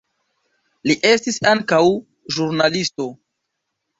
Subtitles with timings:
[0.91, 1.81] Li estis ankaŭ
[2.37, 3.09] ĵurnalisto.